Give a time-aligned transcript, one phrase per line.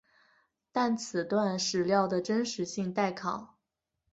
[0.71, 3.59] 但此段史料的真实性待考。